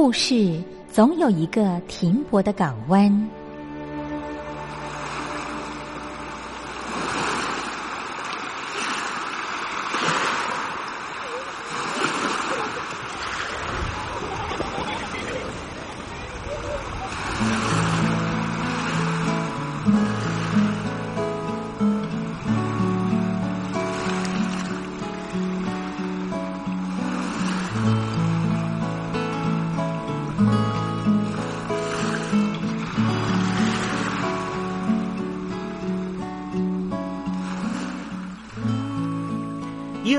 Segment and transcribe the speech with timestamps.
[0.00, 3.28] 故事总有一个停泊的港湾。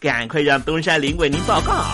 [0.00, 1.84] 赶快让东山林为您报告。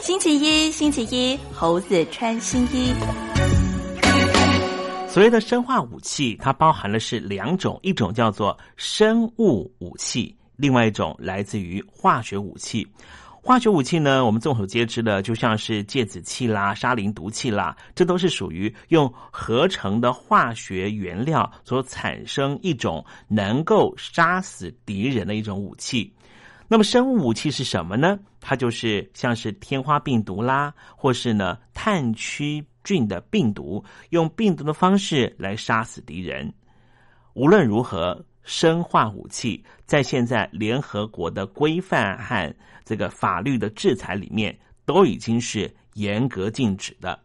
[0.00, 2.94] 星期一，星期一，猴子穿新衣。
[5.06, 12.88] 所谓的生化武器，它包含的是两种，一种叫做生物武器，另外一种来自于化学武器。
[13.48, 26.14] 化学武器呢，我们众所皆知的，就像是芥子气啦、沙林毒气啦，这都是属于用合成的化学原料所产生一种能够杀死敌人的一种武器。
[26.68, 28.18] 那么生物武器是什么呢？
[28.38, 36.52] 它就是像是天花病毒啦，或是呢炭疽菌的病毒，用病毒的方式来杀死敌人。
[37.32, 38.22] 无论如何。
[38.44, 42.50] 生化武器在现在联合国的规范和
[42.88, 47.20] 这个法律的制裁里面都已经是严格禁止的。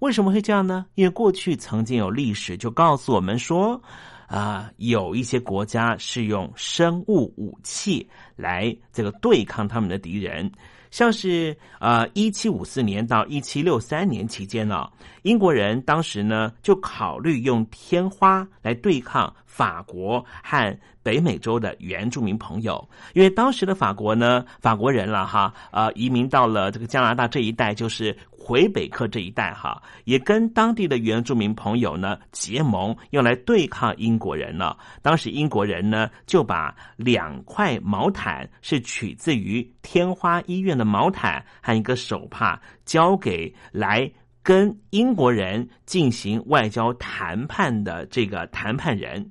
[0.00, 0.84] 为什么会这样呢？
[0.96, 3.82] 因为过去曾经有历史就告诉我们说，
[4.26, 8.06] 啊，有一些国家是用生物武器
[8.36, 10.52] 来这个对抗他们的敌人。
[10.90, 14.88] 像是呃，一七五四年到一七六三年期间呢，
[15.22, 28.16] 英国人当时呢就考虑用天花来对抗法国和北美洲的原住民朋友，因为当时的法国呢，法国人了哈，呃，移民到了这个加拿大这一带，就是。
[28.48, 34.74] 魁北克这一带哈，也跟当地的原住民朋友呢结盟，用来对抗英国人呢。
[35.02, 44.10] 当时英国人呢就把两块毛毯，是取自于天花医院的毛毯和一个手帕，交给来
[44.42, 49.30] 跟英国人进行外交谈判的这个谈判人。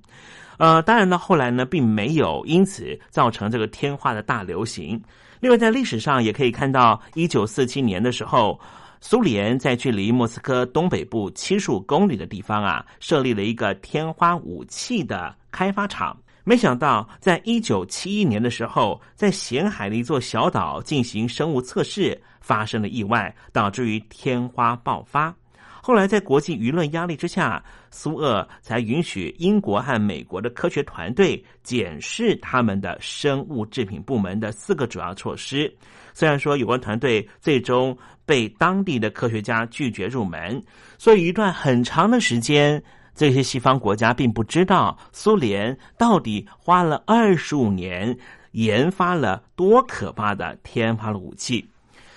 [0.59, 5.01] 呃，当然呢，后来呢并没有因此造成这个天花的大流行。
[5.39, 8.59] 另外，在历史上也可以看到，一九四七年的时候。
[8.99, 16.17] 苏联在距离莫斯科东北部七十五公里的地方啊，设立了一个天花武器的开发厂。
[16.43, 25.35] 没想到，在一九七一年的时候，在咸海的一座小岛进行生物测试，发生了意外，导致于天花爆发。
[25.81, 35.73] 后来，在国际舆论压力之下，苏俄才允许英国和美国的科学团队检视他们的生物制品部门的四个主要措施。
[36.13, 40.61] 虽然说有关团队最终被当地的科学家拒绝入门，
[40.97, 42.83] 所以一段很长的时间，
[43.15, 48.15] 这些西方国家并不知道苏联到底花了二十五年
[48.51, 51.65] 研发了多可怕的天花的武器。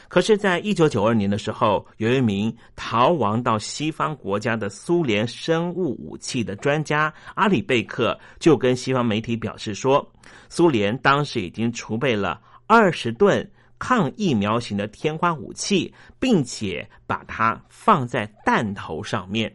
[0.09, 10.05] 可是，在一九九二年的时候，有一名逃亡到西方国家的苏联生物武器的专家阿里贝克就跟西方媒体表示说，
[10.49, 13.49] 苏联当时已经储备了二十吨。
[13.81, 19.53] 抗疫苗型的天花武器，并且把它放在弹头上面。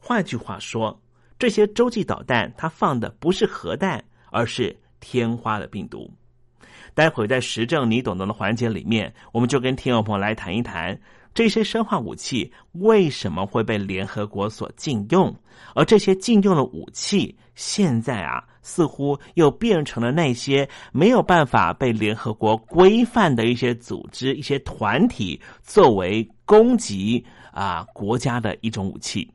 [0.00, 0.98] 换句话说，
[1.38, 6.10] 这些洲际导弹它放的不是核弹，而是天花的病毒。
[6.94, 10.98] 待会在实证你懂得的环节里面，我们就跟听众朋友来谈一谈
[11.34, 15.34] 这些生化武器为什么会被联合国所禁用，
[15.74, 18.44] 而这些禁用的武器现在啊。
[18.68, 29.26] 似乎又变成了那些没有办法被联合国规范的一些组织、一些团体作为攻击啊国家的一种武器。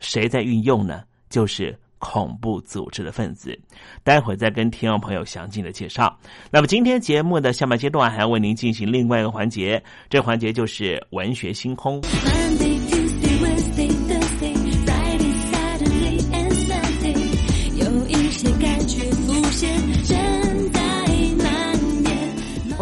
[0.00, 1.02] 谁在运用呢？
[1.30, 3.58] 就是恐怖组织的分子。
[4.02, 6.14] 待会儿再跟听众朋友详尽的介绍。
[6.50, 12.02] 那么今天节目的下半阶段还要为您进行另外一个环节，这环节就是文学星空。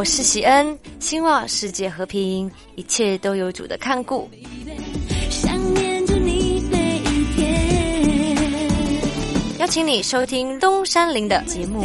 [0.02, 4.28] 我是喜恩，希望世界和平，一切都有主的看顾。
[9.60, 11.84] 邀请你收听东山林的节目。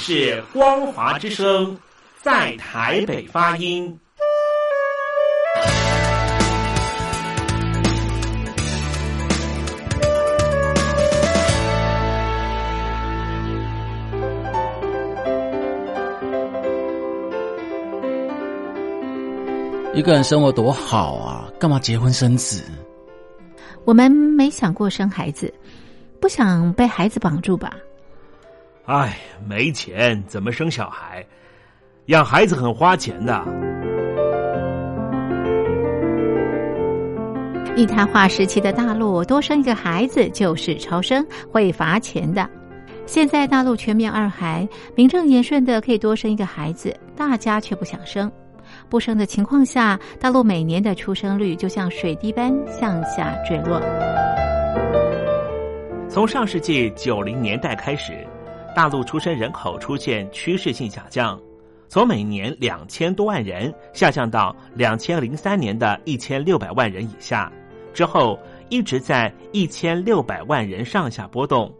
[0.00, 1.76] 是光华之声，
[2.22, 3.94] 在台北发音。
[19.92, 22.64] 一个人生活多好啊，干嘛结婚生子？
[23.84, 25.52] 我们没想过生孩子，
[26.18, 27.76] 不想被孩子绑住吧？
[28.86, 31.24] 哎，没钱怎么生小孩？
[32.06, 33.44] 养孩子很花钱的。
[37.76, 42.48] 一胎化时期的大陆，多生一个孩子就是超生，会罚钱的。
[43.06, 48.30] 现在大陆全面二孩，名正言顺的可以多生一个孩子，大家却不想生。
[48.88, 53.80] 不生的情况下，大陆每年的出生率就像水滴般向下坠落。
[56.08, 58.26] 从上世纪九零年代开始，
[58.74, 61.38] 大陆出生人口出现趋势性下降，
[61.88, 67.52] 从每年两千多万人下降到两千零三年的一千六百万人以下，
[67.92, 71.72] 之后一直在一千六百万人上下波动，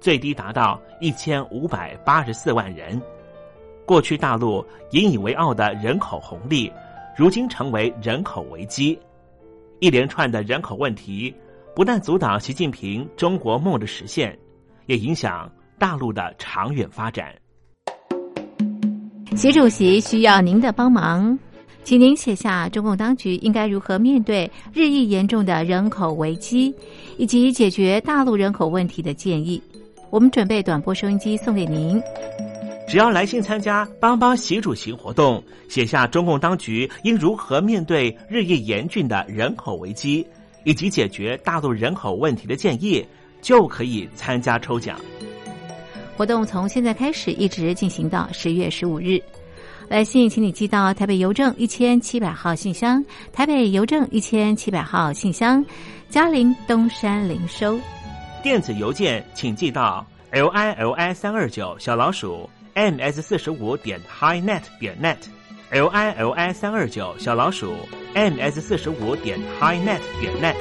[0.00, 3.00] 最低达到一千五百八十四万人。
[3.84, 6.72] 过去大陆引以为傲的人口红利，
[7.16, 8.98] 如今成为人口危机。
[9.80, 11.34] 一连串的人口问题，
[11.74, 14.36] 不但阻挡习近平中国梦的实现，
[14.86, 17.34] 也影响大陆的长远发展。
[19.36, 21.38] 习主席需要您的帮忙，
[21.84, 26.74] 请您写下中共当局应该如何面对日益严重的人口危机，
[27.18, 29.62] 以及解决大陆人口问题的建议。
[30.08, 32.00] 我们准备短波收音机送给您。
[32.88, 40.24] 只要来信参加“帮帮习主席”活动，写下中共当局应如何面对日益严峻的人口危机，
[40.62, 43.04] 以及解决大陆人口问题的建议，
[43.42, 44.98] 就可以参加抽奖。
[46.16, 49.20] 活动从现在开始一直进行到十月十五日。
[49.88, 55.64] 来信请你寄到台北邮政一千七百号信箱，台北邮政一千七百号信箱，
[56.08, 57.78] 嘉陵东山零收。
[58.42, 62.48] 电子邮件请寄到 l i l i 三二九小老鼠。
[62.76, 67.72] ms 四十五点 highnet 点 net，l i l i 三二九小老鼠
[68.14, 70.54] ms 四十五点 highnet 点 net，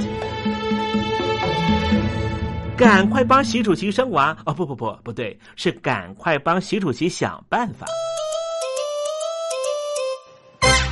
[2.77, 4.53] 赶快帮习主席生娃哦！
[4.53, 7.86] 不不不，不对，是赶快帮习主席想办法。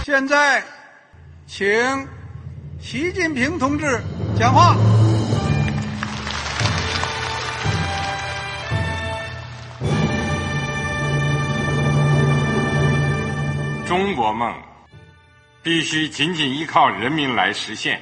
[0.05, 0.63] 现在，
[1.45, 1.67] 请
[2.79, 4.01] 习近平同志
[4.39, 4.77] 讲话。
[13.85, 14.55] 中国梦
[15.61, 18.01] 必须紧紧依靠人民来实现。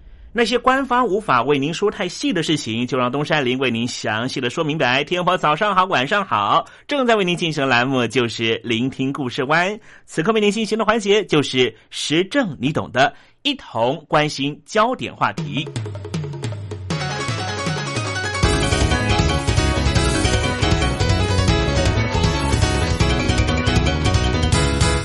[0.33, 5.03] 那些官方无法为您说太细的事情，就让东山林为您详细的说明白。
[5.03, 9.77] 天婆早上好，晚上好，正在为您进行的栏目就是聆听故事湾。
[10.05, 15.67] 此刻为您进行的环节就是时政，你懂的，一同关心焦点话题。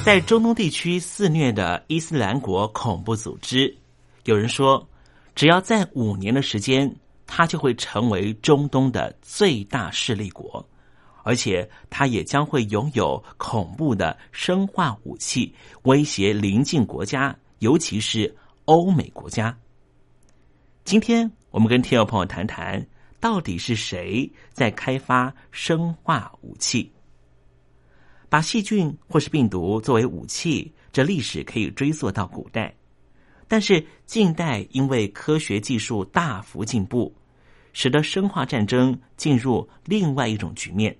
[0.04, 3.76] 在中东地区肆虐的伊斯兰国恐怖组织，
[4.22, 4.88] 有人说。
[5.36, 6.90] 只要在五年的时间，
[7.26, 10.66] 它就会成为中东的最大势力国，
[11.24, 19.54] 而且它也将会拥有恐怖的生化武器，威胁邻近国家，尤其是欧美国家。
[20.84, 22.84] 今天我们跟听众朋友谈谈，
[23.20, 26.90] 到底是谁在开发生化武器？
[28.30, 32.74] 把细菌或是病毒作为武器，这历史可以追溯到古代。
[33.48, 37.14] 但是近代因为科学技术大幅进步，
[37.72, 40.96] 使得生化战争进入另外一种局面。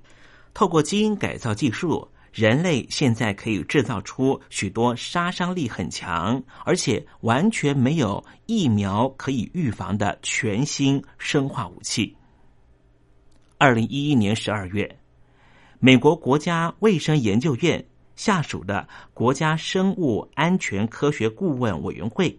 [0.54, 2.08] 透过基因改造技术。
[2.32, 12.14] 人类现在可以制造出许多杀伤力很强，而且完全没有疫苗可以预防的全新生化武器。
[13.56, 14.98] 二零一一年十二月，
[15.78, 17.82] 美国国家卫生研究院
[18.16, 22.36] 下属的国家生物安全科学顾问委员会，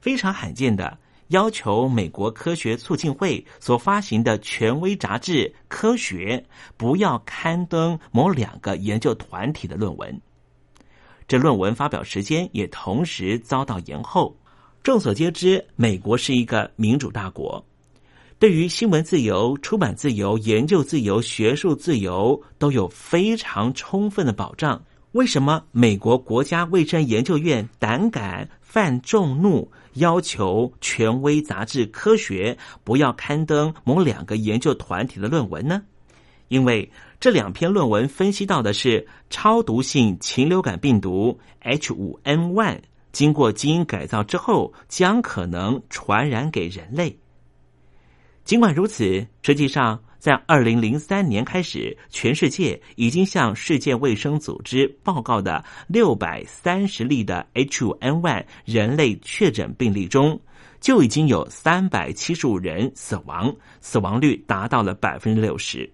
[0.00, 0.98] 非常罕见的。
[1.28, 6.42] 要求美国科学促进会所发行的权威杂志《科学》
[6.78, 10.20] 不要刊登某两个研究团体的论文。
[11.26, 14.34] 这论文发表时间也同时遭到延后。
[14.82, 17.62] 众所皆知，美国是一个民主大国，
[18.38, 24.82] 对于新闻自由、出版自由、研究自由、学术自由都有非常充分的保障。
[25.12, 29.70] 为什么美国国家卫生研究院胆敢犯众怒？
[29.94, 35.82] 要求权威杂志《科学》不要刊登某两个研究团体的论文呢？
[36.48, 36.88] 因为
[37.18, 42.78] 这两篇论文分析到的是超毒性禽流感病毒 H5N1
[43.10, 47.18] 经过基因改造之后将可能传染给人类。
[48.44, 50.00] 尽管如此，实际上。
[50.18, 60.40] 在二零零三年开始，全世界已经向世界卫生组织报告的六百三十例的 H5N1 人类确诊病例中，
[60.80, 65.88] 就已经有三百七十五人死亡，死亡率达到了百分之六十。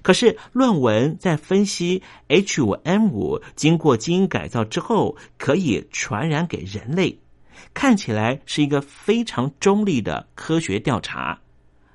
[0.00, 7.18] 可是，论文在分析 H5N5 经过基因改造之后可以传染给人类，
[7.74, 11.38] 看起来是一个非常中立的科学调查。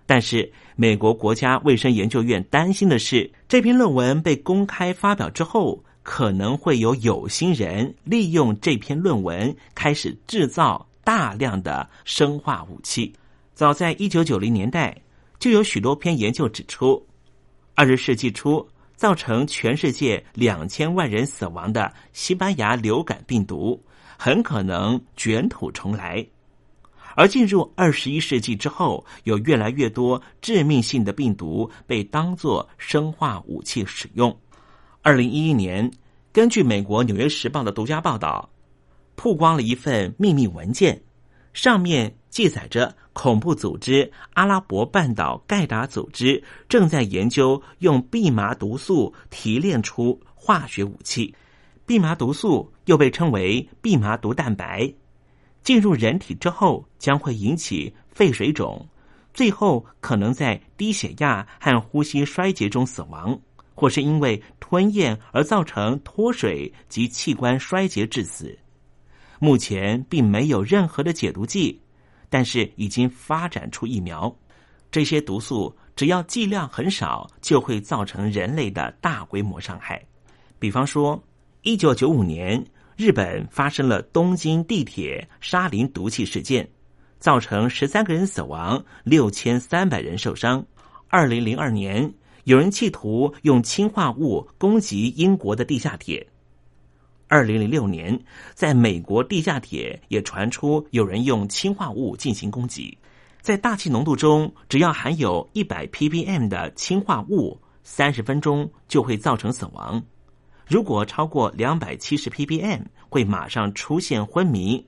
[0.10, 13.14] 但是，美国国家卫生研究院担心的是，这篇论文被公开发表之后，可能会有有心人利用这篇论文开始制造大量的生化武器。
[13.54, 14.96] 早在一九九零年代，
[15.40, 17.06] 就有许多篇研究指出，
[17.76, 18.66] 二十世纪初
[18.96, 23.84] 造成全世界两千万人死亡的西班牙流感病毒，
[24.18, 26.26] 很可能卷土重来。
[27.18, 34.38] 而进入二十一世纪之后，有越来越多致命性的病毒被当作生化武器使用。
[35.02, 35.92] 二零一一年，
[36.32, 38.48] 根据美国《纽约时报》的独家报道，
[39.16, 41.02] 曝光了一份秘密文件，
[41.54, 51.34] 上面记载着恐怖组织阿拉伯半岛盖达组织正在研究用蓖麻毒素提炼出化学武器。
[51.88, 54.94] 蓖麻毒素又被称为蓖麻毒蛋白。
[55.68, 58.88] 进入人体之后，将会引起肺水肿，
[59.34, 63.38] 最后可能在低血压和呼吸衰竭中死亡，
[63.76, 68.58] 或是因为吞咽而造成脱水及器官衰竭致死。
[69.40, 71.82] 目前并没有任何的解毒剂，
[72.30, 74.34] 但是已经发展出疫苗。
[74.90, 80.02] 这些毒素只要剂量很少，就会造成人类的大规模伤害。
[80.60, 81.22] 比方说，
[81.64, 82.66] 一九九五年。
[82.98, 86.68] 日本发生了东京地铁沙林毒气事件，
[87.20, 90.66] 造成十三个人死亡，六千三百人受伤。
[91.08, 92.12] 二零零二年，
[92.46, 96.26] 有人企图用氢化物攻击英国的地下铁。
[97.28, 98.20] 二零零六年，
[98.56, 102.98] 在美国地下铁也传出有人用氢化物进行攻击。
[103.42, 110.04] 在大气浓度中，只要含有一百 ppm 的氢化物，三十分钟就会造成死亡。
[110.68, 114.84] 如果超过两百七十 ppm，会马上出现昏迷；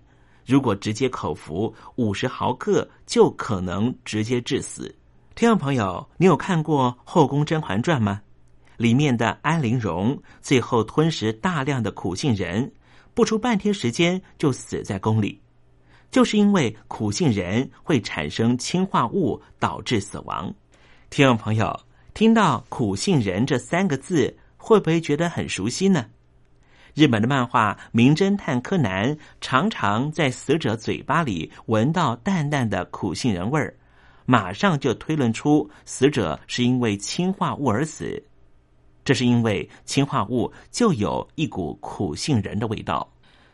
[0.46, 4.94] 如果直接口服五十毫克，就可能直接致死。
[5.36, 8.22] 听众朋友，你有看过《后宫甄嬛传》吗？
[8.76, 12.70] 里面的安陵容最后吞食大量的苦杏仁，
[13.14, 15.40] 不出半天时间就死在宫里，
[16.12, 20.54] 就是因为苦杏仁会产生氰化物，导致死亡。
[21.10, 21.80] 听众朋友，
[22.14, 24.36] 听到“苦杏仁”这三个字。
[24.60, 26.06] 会不会觉得很熟悉呢？
[26.94, 33.74] 日本的漫画《名侦探柯南》常常在死者嘴巴里闻到淡淡的苦杏仁味儿，
[34.26, 38.22] 马上就推论出死者是因为氢化物而死。
[39.06, 43.12] 这是因为氢化物就有一股苦杏仁的味道。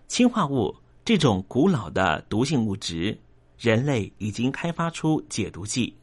[0.07, 3.17] 氢化物这种古老的毒性物质，
[3.59, 5.95] 人类已经开发出解毒剂。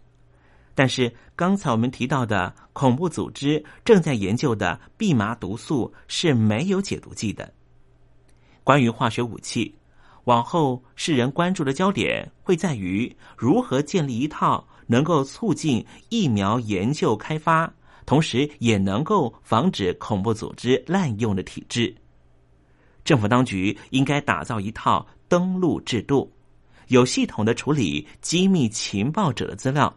[0.74, 7.52] 但是刚才我们提到的恐怖组织正在研究的蓖麻毒素是没有解毒剂的。
[8.64, 9.74] 关于化学武器，
[10.24, 17.72] 往后世人关注的焦点会在于如何建立一套能够促进疫苗研究开发，
[18.06, 21.94] 同时也能够防止恐怖组织滥用的体制。
[23.04, 26.32] 政府当局应该打造一套登录制度，
[26.88, 29.92] 有系统的处理机密情报者的资料。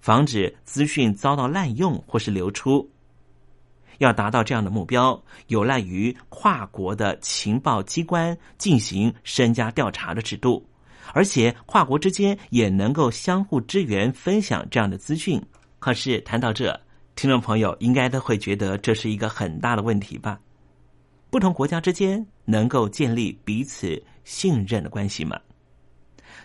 [0.00, 2.90] 防止资讯遭到滥用或是流出。
[3.98, 10.66] 要达到这样的目标，有赖于跨国的情报机关进行身家调查的制度，
[11.12, 15.38] 而且跨国之间也能够相互支援、分享这样的资讯。
[15.78, 16.80] 可是谈到这，
[17.14, 20.40] 听众朋友应该都会觉得这是一个很大的问题吧？
[21.28, 25.38] 不同国家之间能够建立彼此信任的关系吗？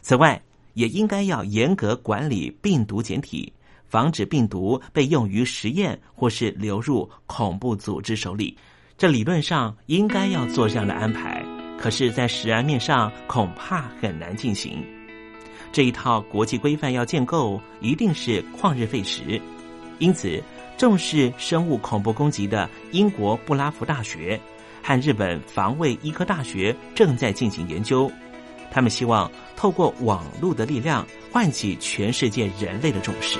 [0.01, 0.41] 此外，
[0.75, 3.51] 也应该要严格管理病毒简体，
[3.87, 8.55] 防止病毒被用于实验或是流入恐怖组织手里。
[8.97, 11.43] 这理论上应该要做这样的安排，
[11.77, 14.81] 可是，在实案面上恐怕很难进行。
[15.71, 19.41] 这一套国际规范要建构，一定是旷日费时。
[19.99, 20.41] 因此，
[20.77, 24.39] 重视生物恐怖攻击的英国布拉夫大学
[24.81, 28.09] 和日本防卫医科大学正在进行研究。
[28.75, 33.39] 他们希望透过网络的力量，唤起全世界人类的重视。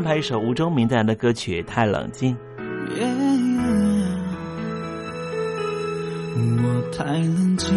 [0.00, 2.34] 安排一首吴中明带来的歌曲《太冷静》。
[6.34, 7.68] 我太冷静，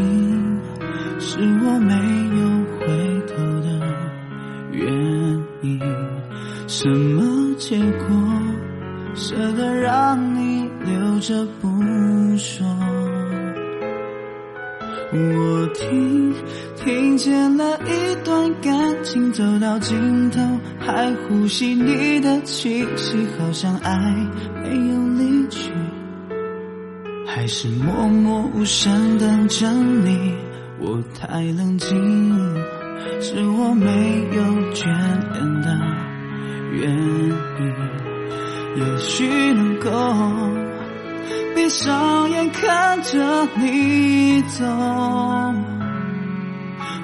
[1.19, 1.93] 是我没
[2.39, 2.47] 有
[2.79, 2.87] 回
[3.27, 3.67] 头的
[4.71, 4.89] 原
[5.63, 5.81] 因。
[6.65, 8.15] 什么结果
[9.15, 11.67] 舍得让你留着不
[12.37, 12.65] 说？
[15.11, 16.33] 我听
[16.83, 20.41] 听见了一段感情走到尽头，
[20.79, 23.97] 还呼吸你的气息，好像爱
[24.61, 25.71] 没有离去，
[27.25, 30.33] 还是默默无声等着你。
[30.81, 31.87] 我太冷静，
[33.21, 33.87] 是我没
[34.35, 34.43] 有
[34.73, 34.85] 眷
[35.31, 35.79] 恋的
[36.73, 37.73] 原因，
[38.75, 39.89] 也许能够。
[41.55, 44.65] 闭上眼看着你走，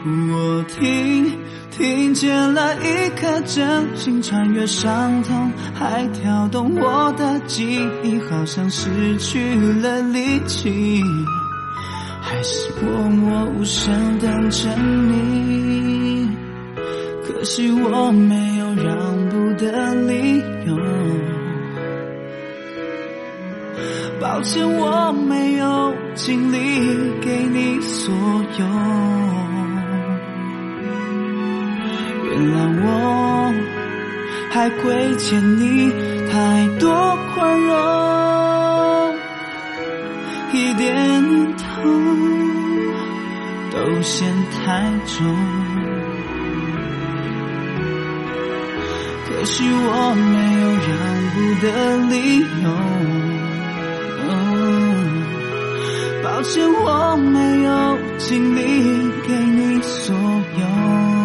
[0.06, 1.30] 我听
[1.72, 11.04] 听见了一颗真心穿越伤痛，还跳动我的记忆，好像失去了力气，
[12.22, 16.30] 还是默默无声等着你。
[17.28, 20.78] 可惜我没有让步的理由。
[24.22, 26.58] 抱歉，我没有尽力
[27.22, 28.14] 给你所
[28.58, 29.49] 有。
[32.39, 33.54] 原谅我，
[34.49, 35.91] 还亏欠你
[36.32, 37.75] 太多宽容，
[40.54, 40.95] 一点
[41.28, 41.63] 念头
[43.71, 45.17] 都嫌太重。
[49.28, 50.89] 可惜我没有让
[51.34, 51.67] 步的
[52.10, 52.15] 理
[52.63, 52.67] 由。
[56.23, 57.69] 抱歉，我没有
[58.17, 58.58] 尽力
[59.28, 61.18] 给你所有。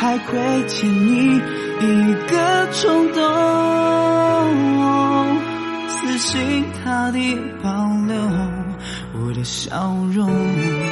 [0.00, 3.22] 还亏欠你一个冲动。
[5.88, 7.70] 死心塌地保
[8.06, 8.16] 留
[9.12, 10.89] 我的笑容。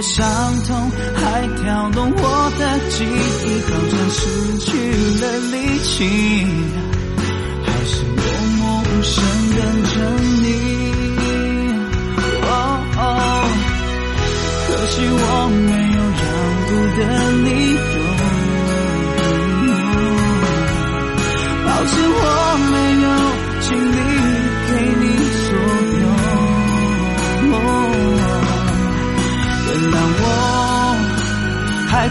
[0.00, 0.29] 心穿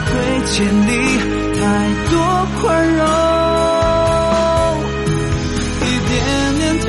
[0.05, 0.11] 亏
[0.45, 0.55] 欠
[0.87, 0.91] 你
[1.59, 1.61] 太
[2.09, 2.13] 多
[2.61, 2.61] 宽
[2.95, 3.01] 容
[5.81, 6.11] 一点
[6.59, 6.87] 点头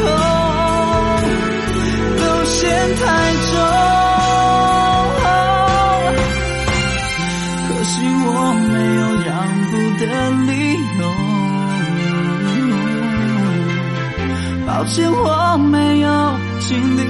[2.18, 2.58] 都嫌
[2.96, 3.02] 太
[3.50, 3.52] 重
[7.68, 7.92] 可惜
[8.26, 8.28] 我
[8.70, 9.28] 没有让
[9.70, 10.02] 步的
[10.46, 10.52] 理
[10.98, 11.00] 由。
[14.66, 16.08] 抱歉我没有
[16.60, 17.02] 尽力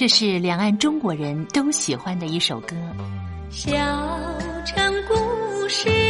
[0.00, 2.74] 这是两岸中国人都喜欢的一首歌。
[3.50, 3.70] 小
[4.64, 6.09] 城故事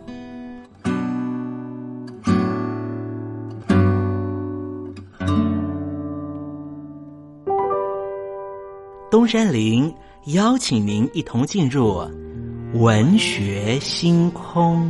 [9.11, 9.93] 东山林
[10.27, 12.01] 邀请您一同进入
[12.75, 14.89] 文学星空。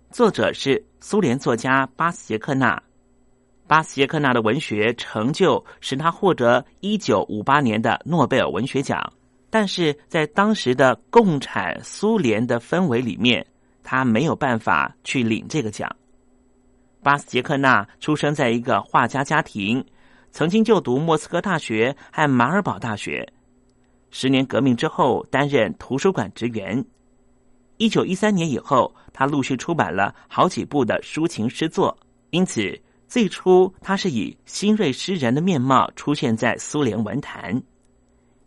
[0.11, 2.81] 作者是苏联作家巴斯捷克纳。
[3.65, 9.01] 巴斯捷克纳的文学成就使他获得一九五八年的诺贝尔文学奖，
[9.49, 13.45] 但是在当时的共产苏联的氛围里面，
[13.83, 15.89] 他没有办法去领这个奖。
[17.01, 19.83] 巴斯捷克纳出生在一个画家家庭，
[20.31, 23.25] 曾经就读莫斯科大学和马尔堡大学。
[24.09, 26.83] 十年革命之后，担任图书馆职员。
[27.81, 31.97] 一九一三年以后，他陆续出版了好几部的抒情诗作，
[32.29, 37.59] 因此最初他是以新锐诗人的面貌出现在苏联文坛。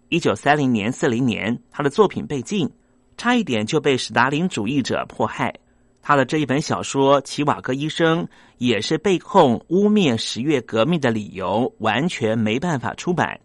[0.08, 2.70] 一九三零年、四零年，他的作品被禁，
[3.16, 5.52] 差一点就被史达林主义者迫害。
[6.00, 8.24] 他的这一本小说《齐瓦戈医生》
[8.58, 13.40] 也是被控污蔑十月革命的理由，完全没办法出版。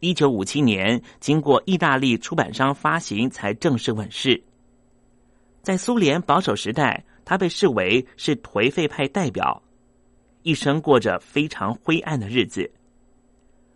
[0.00, 4.42] 一九五七年，经过意大利出版商发行，才正式问世。
[5.66, 9.60] 在苏联保守时代，他被视为是颓废派代表，
[10.44, 12.70] 一生过着非常灰暗的日子。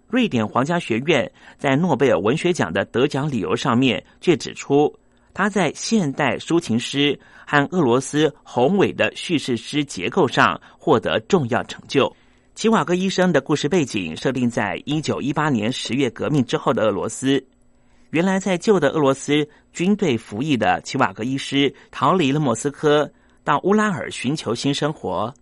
[0.06, 1.28] 瑞典皇家学院
[1.58, 4.96] 在诺贝尔文学奖的得奖理由上面，却指出
[5.34, 12.14] 他在现代抒情诗和俄罗斯宏伟的叙事诗结构上获得重要成就。
[12.54, 17.44] 齐瓦戈医生的故事背景设定在一九一八年十月革命之后的俄罗斯。
[18.10, 23.10] 原来在旧的俄罗斯军队服役的齐瓦格医师逃离了莫斯科，
[23.44, 25.32] 到乌拉尔寻求新生活，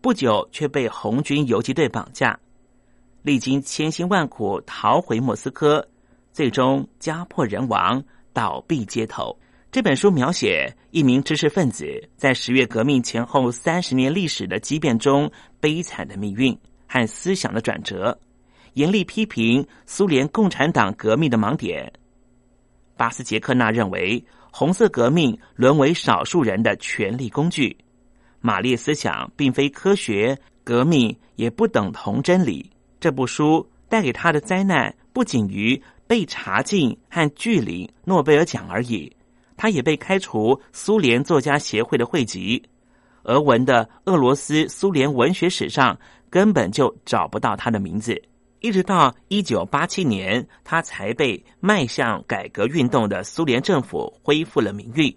[0.00, 2.38] 不久却被红军游击队绑架，
[3.22, 5.84] 历经千辛万苦逃回莫斯科，
[6.32, 8.02] 最终家破人亡，
[8.32, 9.36] 倒闭街头。
[9.72, 16.56] 这本书描写一名知识分子在十月革命前后三十年历史的激变中悲惨的命运
[16.86, 18.16] 和思想的转折，
[18.74, 21.92] 严厉批评苏联共产党革命的盲点。
[22.96, 27.76] 巴斯杰克纳认为，红色革命沦为少数人的权力工具，
[28.40, 32.70] 马列思想并非科学，革命也不等同真理。
[33.00, 39.10] 这部书带给他的灾难不仅于被查禁和拒领诺贝尔奖而已。
[39.56, 42.62] 他也被开除苏联作家协会的会籍，
[43.24, 48.20] 俄文的俄罗斯苏联文学史上根本就找不到他的名字。
[48.62, 55.14] 一直到一九八七年，他才被迈向改革运动的苏联政府恢复了名誉。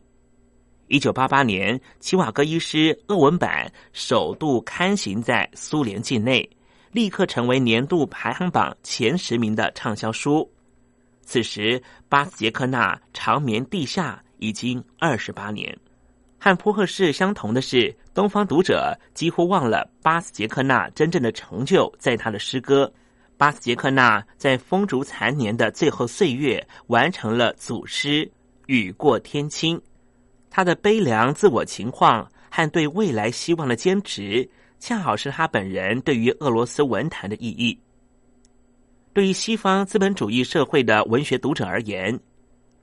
[0.88, 6.50] 一九八八年，《齐瓦戈医师》俄文版首度刊行在苏联境内，
[6.92, 10.52] 立刻成为年度排行榜前十名的畅销书。
[11.22, 14.22] 此时，巴斯杰克纳长眠地下。
[14.38, 15.76] 已经二十八年。
[16.38, 22.92] 和普赫士相同的是，东方读者几乎忘了巴斯杰克纳真正的成就在他的诗歌。
[23.38, 28.26] 巴斯杰克纳在风烛残年的最后岁月完成了祖诗
[28.68, 29.78] 《雨过天青》。
[30.50, 37.80] 他的悲凉自我情况和对未来希望的坚持，恰好是他本人对于俄罗斯文坛的意义。
[39.14, 42.20] 对于西方资本主义社会的文学读者而言，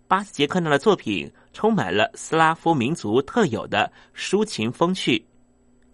[0.09, 1.33] 巴斯杰克纳的作品。
[1.55, 5.23] 充满了斯拉夫民族特有的抒情风趣，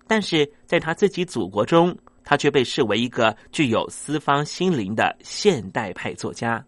[0.07, 1.99] 但是在他自己祖国中，
[2.29, 6.63] 他却被视为一个具有四方心灵的现代派作家。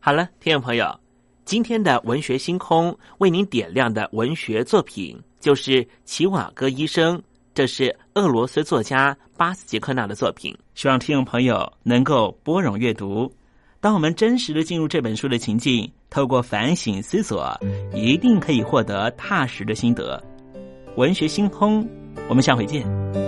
[0.00, 0.98] 好了，听众朋友，
[1.44, 7.18] 今天的文学星空为您点亮的文学作品就是《齐瓦戈医生》，
[7.52, 10.56] 这是俄罗斯作家巴斯杰克纳的作品。
[10.74, 13.30] 希望听众朋友能够拨冗阅读。
[13.80, 17.54] 当我们真实的进入这本书的情境，透过反省思索，
[17.92, 20.18] 一定可以获得踏实的心得。
[20.96, 21.86] 文学星空，
[22.30, 23.27] 我们下回见。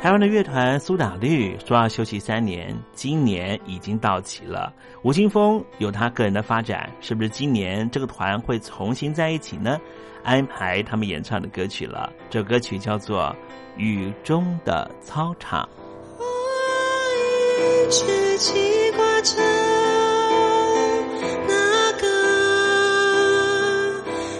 [0.00, 4.72] 台湾的乐团苏打绿说要休息三年，今年已经到齐了。
[5.02, 9.78] 吴青峰有他个人的发展，是不是今年这个团会重新在一起呢？
[10.24, 13.24] 安排他们演唱的歌曲了，这首歌曲叫做
[13.76, 15.68] 《雨中的操场》。
[16.18, 16.24] 我
[17.58, 19.36] 一直记挂着
[21.46, 22.08] 那个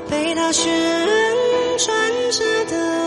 [0.09, 0.73] 被他旋
[1.77, 1.95] 转
[2.31, 3.00] 着的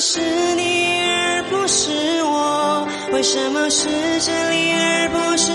[0.00, 0.18] 是
[0.54, 2.88] 你而不是我？
[3.12, 3.86] 为什么是
[4.20, 5.52] 这里而不是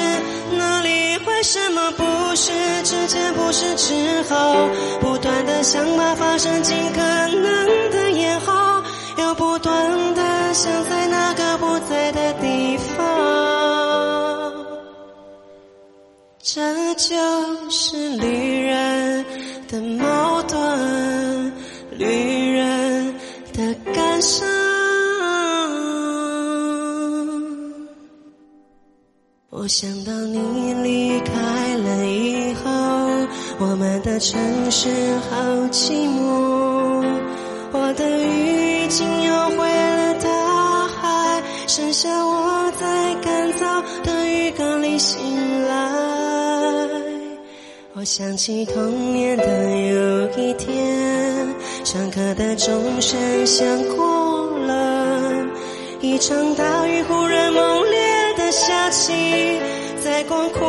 [0.55, 1.17] 那里？
[1.25, 2.51] 为什么不是
[2.83, 4.69] 之前不是之后？
[5.01, 8.53] 不断的想把发生尽可能的延后，
[9.17, 12.95] 又不断的想在那个不在的地方。
[16.41, 19.25] 这就是旅人
[19.67, 20.34] 的梦
[24.25, 24.47] 感伤。
[29.51, 32.71] 我想到你离开了以后，
[33.59, 34.39] 我们的城
[34.71, 34.89] 市
[35.29, 35.37] 好
[35.71, 37.05] 寂寞。
[37.71, 45.19] 我的雨已经摇毁了大海，剩下我在干燥的浴缸里醒
[45.67, 45.75] 来。
[47.93, 51.54] 我想起童年的有一天，
[51.85, 53.63] 上课的钟声响
[53.95, 55.45] 过了，
[56.01, 59.13] 一场大雨忽然猛烈的下起，
[60.03, 60.59] 在广阔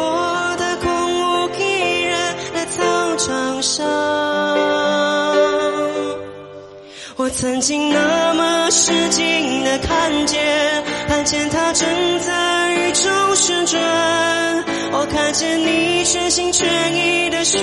[0.59, 2.19] 的空无一人
[2.53, 3.87] 的操场上。
[7.17, 11.89] 我曾经那么使劲的看见，看见它正
[12.21, 13.83] 在雨中旋转。
[14.93, 17.59] 我看见你全心全意的旋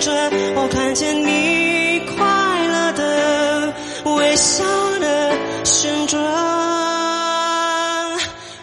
[0.00, 2.26] 转，我看见你快
[4.04, 4.64] 微笑
[5.00, 5.32] 的
[5.64, 6.18] 旋转。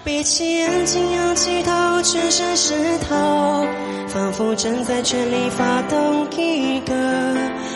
[0.03, 1.71] 闭起眼睛，仰起头，
[2.03, 3.65] 全身湿透，
[4.07, 6.93] 仿佛正在全力发动一个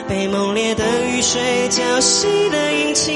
[0.08, 3.14] 被猛烈的雨水浇熄的引擎，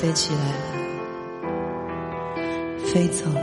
[0.00, 0.54] 飞起来了，
[2.86, 3.40] 飞走了。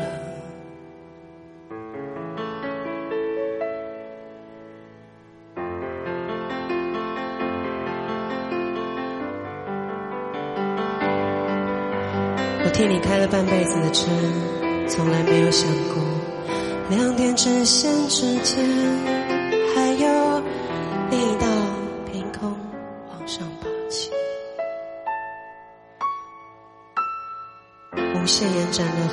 [12.63, 14.09] 我替你开了半辈子的车，
[14.87, 16.01] 从来没有想过
[16.89, 18.65] 两点直线之间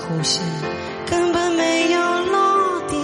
[0.02, 0.42] 延展的弧线
[1.06, 3.00] 根本没有落点。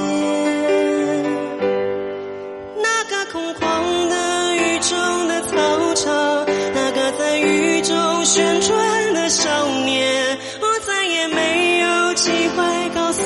[2.77, 9.49] 那个空旷的雨中的操场，那个在雨中旋转的少
[9.85, 13.23] 年，我再也没有机会告诉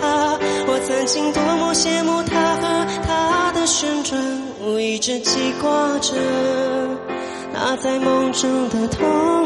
[0.00, 4.20] 他，我曾经多么羡慕他和他的旋转。
[4.60, 6.14] 我一直记挂着
[7.52, 9.45] 那在梦中的童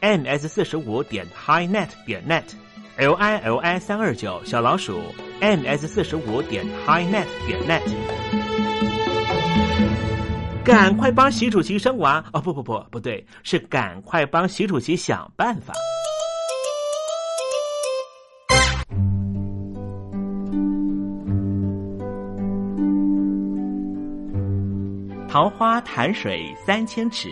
[0.00, 4.98] Ms 四十五点 highnet 点 net，l i l i 三二九小老鼠
[5.40, 7.82] ms 四十五点 highnet 点 net，
[10.64, 12.40] 赶快帮习主席生娃哦！
[12.40, 15.74] 不不不，不对，是赶快帮习主席想办法。
[25.28, 27.28] 桃花潭水三千尺。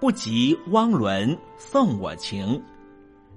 [0.00, 2.58] 不及汪伦送我情，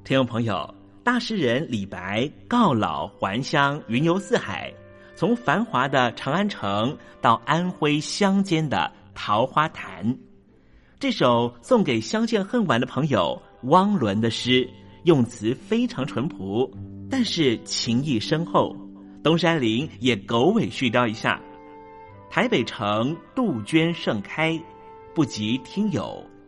[0.05, 4.74] 听众朋友，大诗人李白告老还乡，云游四海，
[5.14, 10.18] 从繁华的长安城到安徽乡间的桃花潭。
[10.97, 14.66] 这首送给相见恨晚的朋友汪伦的诗，
[15.03, 16.72] 用词非常淳朴，
[17.09, 18.74] 但是情意深厚。
[19.22, 21.41] 东山林也狗尾续貂一下：
[22.30, 24.57] 台北城杜鹃盛开，
[25.14, 26.26] 不及听友。